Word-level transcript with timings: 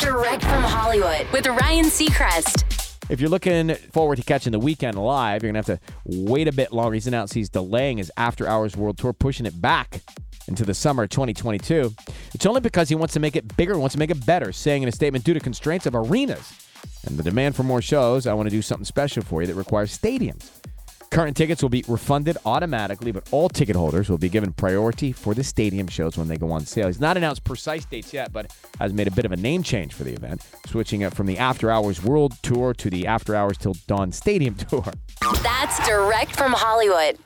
Direct 0.00 0.42
from 0.42 0.64
Hollywood 0.64 1.28
with 1.32 1.46
Ryan 1.46 1.84
Seacrest. 1.84 2.64
If 3.08 3.20
you're 3.20 3.30
looking 3.30 3.76
forward 3.92 4.16
to 4.16 4.24
catching 4.24 4.50
the 4.50 4.58
Weeknd 4.58 4.96
live, 4.96 5.44
you're 5.44 5.52
going 5.52 5.62
to 5.62 5.70
have 5.70 5.80
to 5.80 5.92
wait 6.04 6.48
a 6.48 6.52
bit 6.52 6.72
longer. 6.72 6.94
He's 6.94 7.06
announced 7.06 7.32
he's 7.34 7.48
delaying 7.48 7.98
his 7.98 8.10
After 8.16 8.48
Hours 8.48 8.76
World 8.76 8.98
Tour, 8.98 9.12
pushing 9.12 9.46
it 9.46 9.60
back 9.60 10.00
into 10.48 10.64
the 10.64 10.74
summer 10.74 11.04
of 11.04 11.10
2022. 11.10 11.94
It's 12.34 12.44
only 12.44 12.60
because 12.60 12.88
he 12.88 12.96
wants 12.96 13.14
to 13.14 13.20
make 13.20 13.36
it 13.36 13.56
bigger, 13.56 13.78
wants 13.78 13.92
to 13.92 14.00
make 14.00 14.10
it 14.10 14.26
better, 14.26 14.50
saying 14.50 14.82
in 14.82 14.88
a 14.88 14.92
statement, 14.92 15.24
due 15.24 15.34
to 15.34 15.38
constraints 15.40 15.86
of 15.86 15.94
arenas 15.94 16.52
and 17.06 17.16
the 17.16 17.22
demand 17.22 17.54
for 17.54 17.62
more 17.62 17.80
shows, 17.80 18.26
I 18.26 18.34
want 18.34 18.48
to 18.48 18.54
do 18.54 18.62
something 18.62 18.84
special 18.84 19.22
for 19.22 19.42
you 19.42 19.46
that 19.46 19.54
requires 19.54 19.96
stadiums. 19.96 20.50
Current 21.10 21.36
tickets 21.36 21.62
will 21.62 21.70
be 21.70 21.84
refunded 21.88 22.36
automatically, 22.44 23.12
but 23.12 23.26
all 23.30 23.48
ticket 23.48 23.74
holders 23.74 24.10
will 24.10 24.18
be 24.18 24.28
given 24.28 24.52
priority 24.52 25.10
for 25.10 25.34
the 25.34 25.42
stadium 25.42 25.88
shows 25.88 26.18
when 26.18 26.28
they 26.28 26.36
go 26.36 26.52
on 26.52 26.66
sale. 26.66 26.86
He's 26.86 27.00
not 27.00 27.16
announced 27.16 27.44
precise 27.44 27.84
dates 27.86 28.12
yet, 28.12 28.30
but 28.32 28.54
has 28.78 28.92
made 28.92 29.08
a 29.08 29.10
bit 29.10 29.24
of 29.24 29.32
a 29.32 29.36
name 29.36 29.62
change 29.62 29.94
for 29.94 30.04
the 30.04 30.12
event, 30.12 30.46
switching 30.66 31.00
it 31.00 31.14
from 31.14 31.26
the 31.26 31.38
After 31.38 31.70
Hours 31.70 32.04
World 32.04 32.34
Tour 32.42 32.74
to 32.74 32.90
the 32.90 33.06
After 33.06 33.34
Hours 33.34 33.56
Till 33.56 33.74
Dawn 33.86 34.12
Stadium 34.12 34.54
Tour. 34.70 34.84
That's 35.42 35.86
direct 35.86 36.36
from 36.36 36.52
Hollywood. 36.52 37.18